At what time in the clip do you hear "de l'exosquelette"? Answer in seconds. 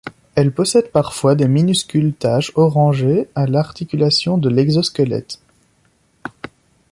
4.39-5.37